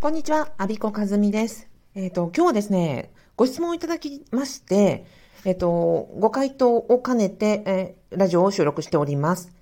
[0.00, 1.68] こんにちは、アビコカズミです。
[1.94, 5.04] えっ、ー、と、今日はですね、ご質問をいただきまして、
[5.44, 9.52] えっ、ー、と、ご回答を兼ねて、えー、ラジオを収録しております。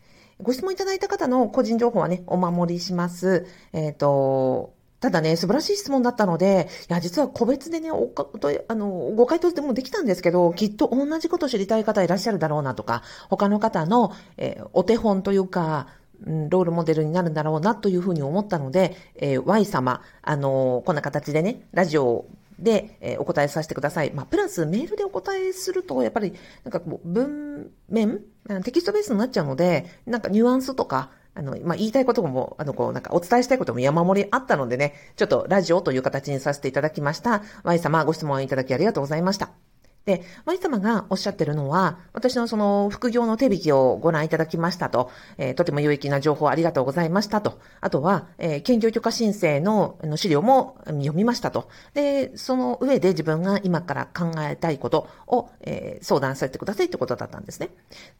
[0.41, 3.49] ご質問いただいた方の個人情報はね、お守りします。
[3.73, 8.29] えっ、と、ただね、素晴らしい質問だったので、いや、実は個別でね、おか
[8.69, 15.89] あの、ご回答でもできたんですけど、きっと同じことを知りたい方いらっしゃるだろうなとか、他の方の、え、お手本というか、
[16.27, 22.27] うん、ロールモデルになるんだろうなというふうに思ったので、えー、Y 様、あのー、こんな形でね、ラジオ
[22.59, 24.13] で、えー、お答えさせてください。
[24.13, 26.33] まあ、プラスメールでお答えすると、やっぱり、
[26.65, 28.21] なんかこう、文面
[28.65, 37.43] テキストベースになっちゃうので、なんかニュアンスとか、あの、まあ、言いたいことも、あの、こう、なんかお伝えしたいことも山盛りあったのでね、ちょっとラジオという形にさせていただきました。
[37.63, 39.68] Y 様、ご質問いただきありがとうございました。
[40.09, 51.69] で、マリ様がおっしゃってるのは、私のその副業の手引きをご覧いただきましたと、えー、とても有益な情報ありがとうございましたと、あとは、えー、兼業許可申請の資料も読みましたと。
[51.93, 57.69] で、その上で自分が今から考えたいことを、えー、相談させてくださいってことだったんですね。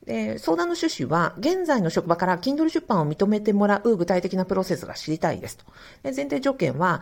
[0.05, 5.65] で、相談の趣旨は、現在の職場から Kindle 出版を認めてもらう具体的なプロセスが知りたいですと。
[6.03, 7.01] で前提条件は、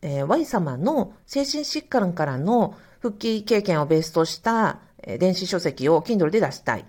[0.00, 2.74] えー、Y 様の精神疾患からの
[3.04, 6.86] 復帰経験をベースとした電子書籍を Kindle で出したい。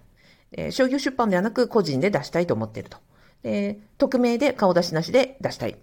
[0.71, 2.97] 商業出版ではなく個人で出したいと思っていると。
[3.97, 5.75] 匿名で顔出しなしで出したい。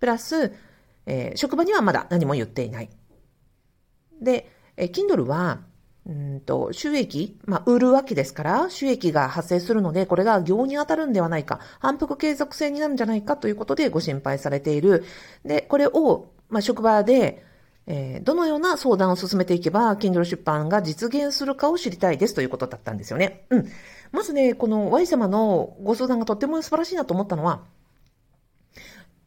[0.00, 0.52] プラス、
[1.06, 2.90] え、職場にはまだ何も言っていない。
[4.20, 5.60] で、えー、Kindle は、
[6.04, 15.04] うんと、収益、まあ、売るわけですから、収益が発生するので、これが業に当たるんではないか、反復継続性になるんじゃないかということでご心配されている。
[15.44, 17.45] で、これを、まあ、職場で、
[17.88, 23.46] えー、どのような相談を進めていけば、Kindle 出版が実現するかを知りたいですということだったんですよね。
[23.50, 23.68] うん。
[24.12, 27.62] まずね、この Y 様のご相談がとっても素晴らしいなと思ったのは、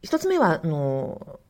[0.02, 1.40] 一つ目は、あの、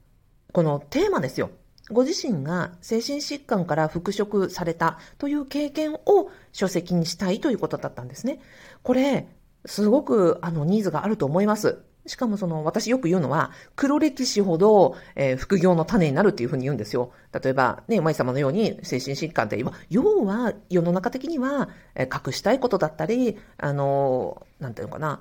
[0.53, 1.51] このテーマですよ。
[1.91, 8.41] ご自身が精神疾患から復職されたという経験を書籍にしたいということだったんですね。
[8.83, 9.27] これ、
[9.67, 11.83] すごくあのニーズがあると思います。
[12.11, 17.13] しかもその、私よく言うのは、黒歴史ほど、えー、副業の種になるっていうふうに言うんですよ。
[17.33, 25.21] 例えば、ね、舞様のように精神疾患って今、要は世の中的には、えー、隠したいことだったり、あのー、なんていうのかな、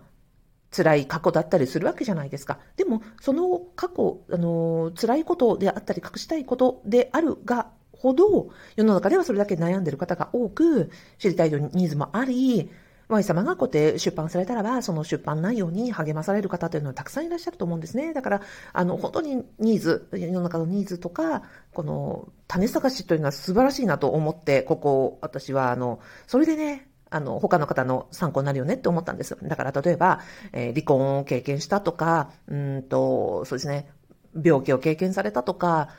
[0.72, 2.58] 辛い過去だったりするわけじゃないですか。
[2.76, 7.68] でも、その過去、あの辛いことであったり、隠したいことであるが、
[8.00, 10.90] ほど、世の中ではそれだけ悩んでる方が多く、
[11.20, 12.72] 知りたいニーズもあり、
[13.10, 18.14] Y 様がこうやって出版されたらば、その出版内容に励まされる方というのはたくさんいらっしゃると思うんですね。
[18.14, 21.42] だから、あの、本当にニーズ、世の中のニーズとか、
[21.74, 29.36] この種探しというのは素晴らしいなと思って、ここ、私は、あの、それでね、あの、他の方の参考になるよねって思ったんです。
[29.42, 30.20] だから、例えば、
[30.54, 33.90] えー、離婚を経験したとか、うんと、そうですね、
[34.36, 35.90] 病気を経験されたとか、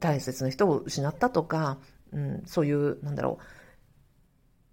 [0.00, 1.76] 大切な人を失ったとか、
[2.14, 3.44] うん、そういう、なんだろう、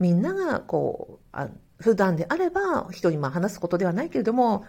[0.02, 4.66] みんなが、こう、あ普段であれば人にまあ話すことではないけれども、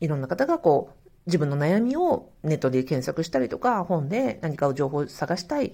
[0.00, 5.72] いろんな方がこう、自分の悩みをネットで検索したりとか、本で何かを情報を探したい。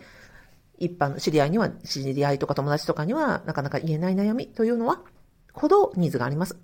[0.79, 5.03] 一般の知り合いには、知り合いとか友達とかにはなかなか言えない悩みというのは、
[5.53, 6.57] ほどニーズがあります。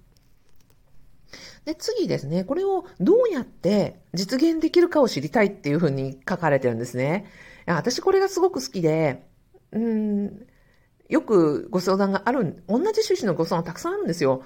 [1.64, 7.26] で、次ですね、これをどうやって実現できるかを知りたいっていうふうに書かれてるんですね。
[7.66, 9.24] 私これがすごく好きで、
[9.70, 10.46] うーん、
[11.12, 14.42] よくご相談がある、同じ趣旨のご相談たくさんあるんですよ。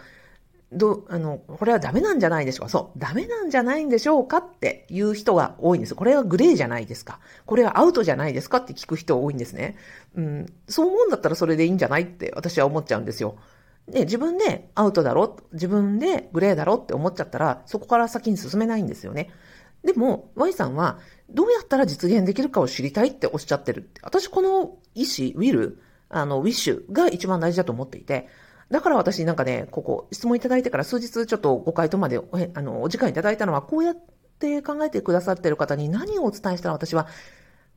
[0.72, 2.71] どあの、これはダメなんじゃないでしょうか。
[2.71, 2.99] そう。
[2.99, 5.94] ダメなんじゃないんでしょうかっていう人が多いんです。
[5.94, 7.21] これはグレーじゃないですか。
[7.44, 9.76] これはアウトじゃないですかって聞く人多いんですね。
[10.16, 10.47] うん。
[10.66, 13.37] そう思うんだったらそれでいいんじゃないって私は思っちゃうんですよ。
[13.88, 19.31] で、自分でアウトだろ自分でグレーだろって思っちゃったら、そこから先に進めないんですよね。
[19.84, 20.99] でも、Y さんは、
[21.31, 23.88] どうやったら実現できるかを知りたいっておっしゃってる。
[24.03, 25.78] 私、この意思、ウィル、
[26.09, 28.28] あの、ウィッシュが一番大事だと思っていて、
[28.71, 33.97] だから私なんかね、ここ、質問いただいてから数日ちょっとご回答までおあのお時間いただいたのは、こうやっ
[34.39, 37.06] て考えてくださってる方に何をお伝えしたら私は、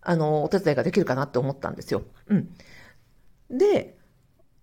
[0.01, 2.03] あの、お手伝いができるかなって思ったんですよ。
[2.27, 2.49] うん。
[3.49, 3.97] で、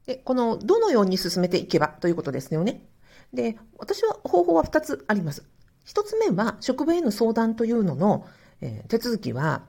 [0.07, 2.89] でこの、どのように進めていけばということですよね。
[3.33, 5.45] で、私は方法は2つあります。
[5.87, 8.27] 1つ目は、職場への相談というのの、
[8.61, 9.65] えー、手続きは、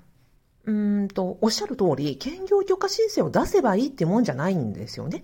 [0.68, 5.24] うんと、おっしゃる通り、兼業許可申請を出せばいいってもんじゃないんですよね。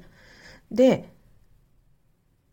[0.71, 1.13] で、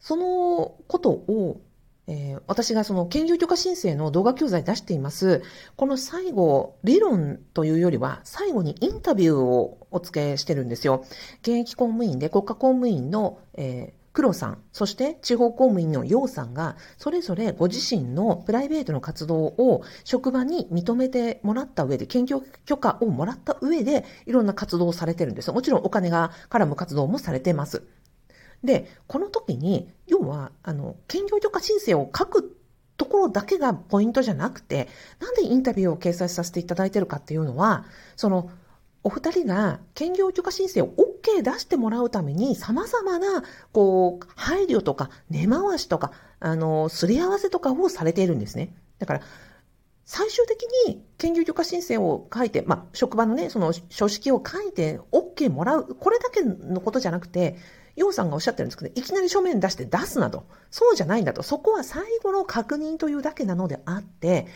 [0.00, 1.60] そのことを、
[2.08, 5.42] えー、私がその兼業許可申請の動画教材出しています。
[5.76, 11.04] この最後、理論というよりは、最後にインタビューをお付けしてるんですよ。
[11.42, 25.52] 現役公務員で国家公務員の、えー黒さん、そして地方公務員の楊さんが、それぞれご自身のプライベートの活動を職場に認めてもらった上で、研究許可をもらった上で、いろんな活動をされてるんです。
[25.52, 27.82] もちろんお金が絡む活動もされてます。
[28.64, 32.56] で、この時に、要は、あの、兼業許可申請を書く
[32.96, 34.88] ところだけがポイントじゃなくて、
[35.20, 37.86] なんでインタビューを掲載させていただいてるかっていうのは、
[38.16, 38.50] その、
[39.02, 40.92] お二人が兼業許可申請を
[41.22, 48.74] OK 出してもらうために様々な、こう、配慮とか根回しとか、あの、すり合わせとかをされているんですね。
[48.98, 49.20] だから、
[50.04, 57.56] 最終的に兼業許可申請を書いて、まあ、職場のね、その書式を書いて OK もらう、これだけのことじゃなくて、
[57.96, 60.46] 楊さんがおっしゃってるんですけど、いきなり書面出して出すなと。
[60.70, 61.42] そうじゃないんだと。
[61.42, 64.46] そこは最後の確認というだけなのであって、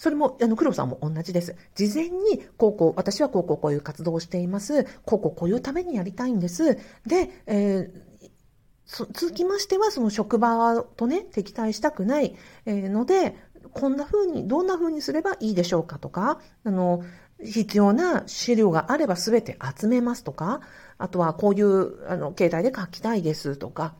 [0.00, 1.54] それも、あの、黒さんも同じです。
[1.74, 4.84] 事前に、こうこう、私はこうこうこういう活動をしています。
[5.04, 6.76] こうこうこういうためにやりたいんです。
[7.06, 13.36] で、えー、続きましては、その職場とね、敵対したくない、えので、
[13.74, 17.04] こんな風に、どんな風にすればいいでしょうかとか、あの、
[17.44, 20.62] 必要な資料があれば全て集めますとか、
[20.96, 23.96] あとはこういう、あの、携帯で書きたいですとか、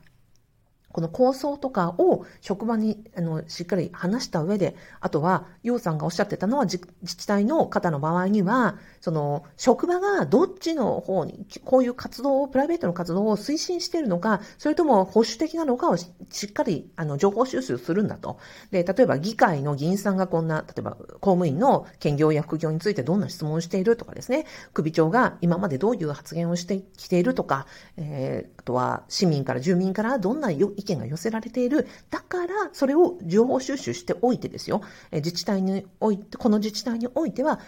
[0.92, 16.06] この構想とかを職場にあのしっかり話した上で、あとは、楊さんがおっしゃってたのは自治体の方の場合には、その職場がどっちの方に、こういう活動を、プライベートの活動を推進しているのか、それとも保守的なのかをし
[16.46, 18.38] っかりあの情報収集するんだと。
[18.70, 27.66] で、例えば議会の議員さんがこんな、例えば公務員の兼業や副業についてどんな質問をしているとかですね、首長が今までどういう発言をしてきているとか、
[27.96, 31.86] えー、あとは市民から住民からどんな意見が寄せられている。
[32.10, 34.82] だから、それを情報収集しておいてですよ。
[35.12, 37.60] 自治体において、この自治体においては、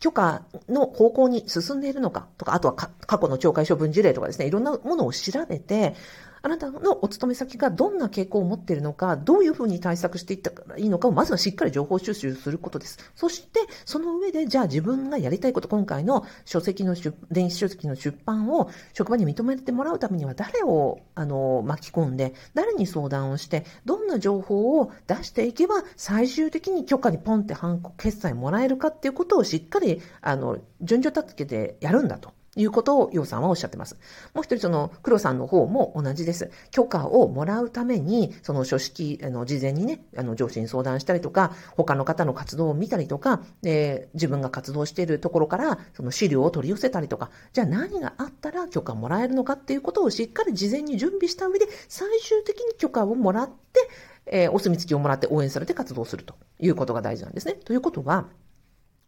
[0.00, 5.94] 許可の方向に進んでいるのかとか、あとは過去の懲戒処分事例とかですね、いろんなものを調べて、
[6.42, 12.98] あなたのお勤め先がどんな傾向を持っているのか、どういうふうに対策していったらいいのかを、まずはしっかり情報収集することです。
[13.14, 32.32] そして、その上で、じゃあ自分がやりたいこと、今回の書籍の出、電子書籍の出版を職場に認めてもらうためには、誰を、あの、巻き込んで、誰に相談をして、どんな情報を出していけば、最終的に許可にポンってハンコ決済もらえるかっていうことをしっかり、あの、順序立ててやるんだと。
[32.60, 33.96] いうことを、楊さんはおっしゃってます。
[34.34, 36.50] もう一人、その、黒さんの方も同じです。
[36.70, 53.88] 許可をもらうために、その書式、あの、事前にね、あの、上司に相談したりとか、他の方の活動を見たりとか、で、自分が活動しているところから、その資料を取り寄せたりとか、じゃあ何があったら許可もらえるのかっていうことをしっかり事前に準備した上で、最終的に許可をもらって、
[54.26, 57.54] えー、お墨付きをもらって応援されて活動するということが大事なんですね。
[57.54, 58.26] ということは、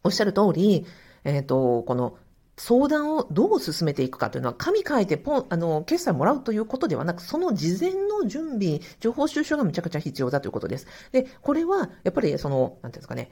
[0.04, 0.84] おっしゃる通り、
[1.24, 2.16] えっ、ー、と、この
[2.56, 10.86] 相談をどう進めていくかというのは、紙書いてポン、あの、決済もらうということではなく、その事前の準備、情報収集がめちゃくちゃ必要だということです。
[11.12, 13.30] で、これは、やっぱりその、なんていうんですかね、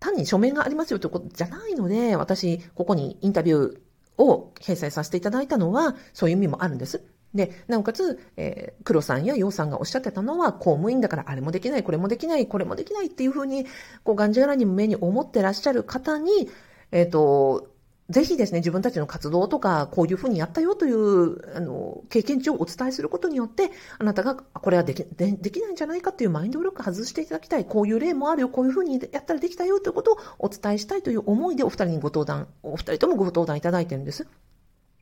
[0.00, 7.02] 単に書面がありますよということじゃないので、私、ここにインタビューを掲載させていただいたのは、そういう意味もあるんです。
[7.34, 13.66] で、なおかつ、えー、黒さんや洋さんがおっしゃってたのは、公務員だからあれもできない、これもできない、これもできないっていうふうに、
[14.02, 16.48] こう、がんじがらにも目に思ってらっしゃる方に、
[16.90, 17.68] えっ、ー、と、
[18.10, 27.66] ぜひですね、自分たちの活動とか、こういうふうにやったよという、あの、経験値をお伝えすることによって、あなたが、これはでき、でできないんじゃないかっていうマインドブロック外していただきたい。
[27.66, 28.48] こういう例もあるよ。
[28.48, 34.26] こういうふうにやったらできたよということをお伝えしたいという思いでお二人にご登壇、お二人ともご登壇いただいてるんです。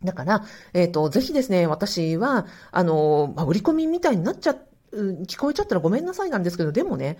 [0.02, 0.44] だから、
[0.74, 4.56] えっ、ー、と、ぜひですね、私は、あの、まあ、売り込みみたいになっちゃ、
[4.92, 7.18] 聞こえちゃったらごめんなさいなんですけど、でもね、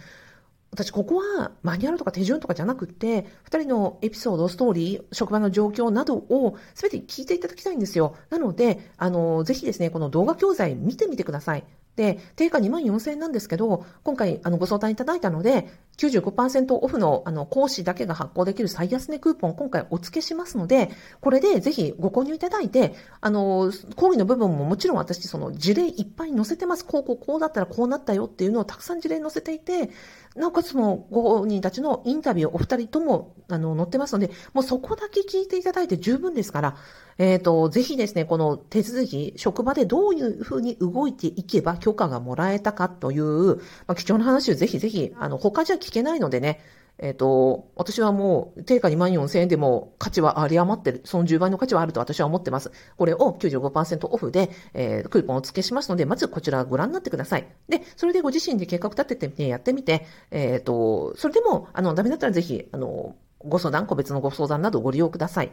[0.70, 8.16] 私ここはマニュアルとか手順とかじゃなくて、2人のエピソード、ストーリー、職場の状況などを全て聞いていただきたいんですよ。
[8.30, 11.64] なので、あの、ぜひですね、この動画教材見てみてください。
[11.96, 26.84] で、定価2万4000円なんですけど、今回、あの、ご相談いただいたので、95%オフの、あの、講師だけが発行できる最安値クーポン、今回お付けしますので、これでぜひご購入いただいて、あの、講義の部分ももちろん私、その事例いっぱい載せてます。
[26.84, 29.90] こうこうこうだったらこうなったよっていうのをたくさん事例載せていて、
[30.36, 36.76] なおかつそのご本人たちのインタビューお二人とも、あの、載ってますので、もうそこだけ聞いていただいて十分ですから、
[37.18, 46.60] えっ、ー、と、ぜひですね、この手続き、職場でどういうふうに動いていけば許可がもらえたかという、まあ、貴重な話をぜひぜひ、あの、他じゃ聞けないのでね、
[46.98, 51.02] えっ、ー、と、私はもう、定価2万4000円でも価値はあり余ってる。
[51.04, 52.72] その10倍の価値はあると私は思ってます。
[52.96, 57.46] これを95%オフで、えー、クーポンを付けしますので、まずこちらご覧になってください。
[57.68, 63.14] で、それでご自身で計画立ててみて、やってみて、えっ、ー、と、それでも、あの、ダメだったらぜひ、あの、
[63.44, 65.52] ご相談、個別のご相談などご利用ください。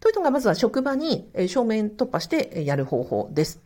[0.00, 3.65] というのが、まずは職場に正面突破してやる方法です。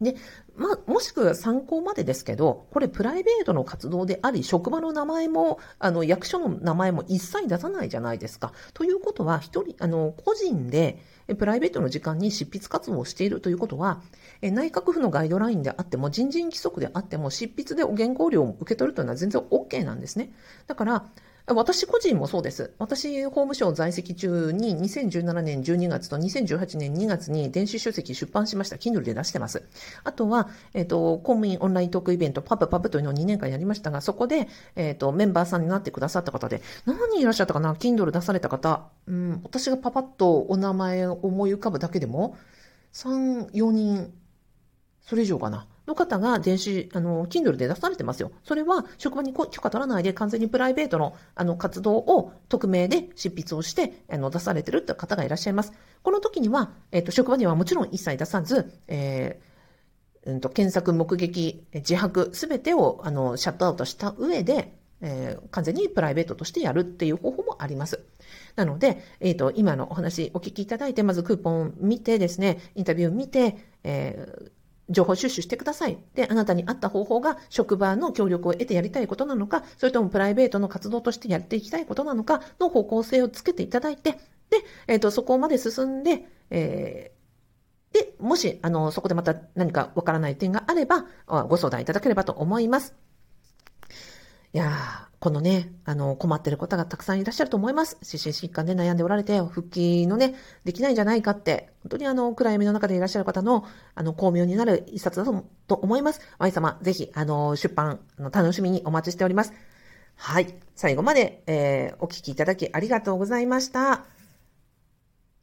[0.00, 0.16] で、
[0.56, 8.52] まあ、もしくは参考までですけど、これプライベートの活動であり、職場の名前も、あの、役所の名前も一切出さないじゃないですか。
[8.72, 11.02] ということは、一人、あの、個人で、
[11.38, 14.02] プライベートの時間に執筆活動をしているということは、
[14.42, 20.32] 内閣府のガイドラインであっても、人事規則であっても、執筆でお原稿料を受け取るというのは全然 OK なんですね。
[20.66, 21.04] だから、
[21.54, 22.74] 私個人もそうです。
[22.78, 28.76] 私、法務省在籍中に2017年12月と2018年2月に電子書籍出版しました。
[28.76, 29.62] Kindle で出してます。
[30.04, 38.88] あとは、えっ、ー、と、公務員オンライントークイベント、パブパブというのを2年間やりましたが、そこで、えっ、ー、と、メンバーさんになってくださった方で、何人いらっしゃったかな ?Kindle 出された方。
[39.06, 42.36] うん、私がパパッとお名前を思い浮かぶだけでも、
[42.92, 44.12] 3、4人、
[45.02, 45.66] それ以上かな。
[45.90, 48.30] の方が電子、あの、Kindle で出されてますよ。
[48.44, 55.72] それは職場に許可取らないで完全にプライベートのあの活動を匿名で執筆をしてあの出されてるって方がいらっしゃいます。
[56.02, 68.04] この時には、えっ、と、職場にはもちろん一切出さず、えー、うんと、検索、目撃、自白、すべてを、あの、シャットアウトした上で、えー、完全にプライベートとしてやるっていう方法もあります。
[68.54, 74.50] なので、えっ、ー、と、今のお話お聞きいただいて、まずクーポン見てですね、インタビュー見て、えー、
[74.90, 75.98] 情報収集してください。
[76.14, 84.12] で、あなたに合った方法が職場の協力を得てやりたいことなのか、それともプライベートの活動としてやっていきたいことなのかの方向性をつけていただいて、
[84.50, 91.06] で、えっ、ー、と、そこまで進んで、えー、で、もし、あの、そこでまた何かわからない点があれば、
[91.48, 92.94] ご相談いただければと思います。
[94.52, 97.98] いやー、このね、あの、困ってる方がたくさんいらっしゃると思います。
[98.02, 100.34] 心身疾患で悩んでおられて、復帰のね、
[100.64, 106.22] できないんじゃないかって、本当にあの、暗闇の中でいらっしゃる方の、あの、巧妙になる一冊だとと思います。
[106.38, 109.52] Y 様、ぜひ、あの、出版、の楽しみにお待ちしております。
[110.16, 110.54] はい。
[110.74, 114.06] 最後まで、えー、お聞きいただきありがとうございました。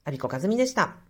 [0.05, 1.06] アビコカズミでした。